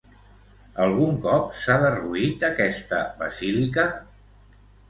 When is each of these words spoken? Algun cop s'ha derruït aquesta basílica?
Algun 0.85 1.19
cop 1.25 1.51
s'ha 1.59 1.77
derruït 1.85 2.47
aquesta 2.49 3.03
basílica? 3.23 3.85